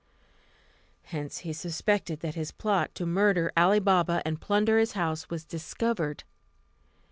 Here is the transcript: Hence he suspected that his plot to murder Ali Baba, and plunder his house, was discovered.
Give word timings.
Hence 1.03 1.37
he 1.45 1.53
suspected 1.53 2.21
that 2.21 2.33
his 2.33 2.49
plot 2.51 2.95
to 2.95 3.05
murder 3.05 3.51
Ali 3.55 3.77
Baba, 3.79 4.23
and 4.25 4.41
plunder 4.41 4.79
his 4.79 4.93
house, 4.93 5.29
was 5.29 5.45
discovered. 5.45 6.23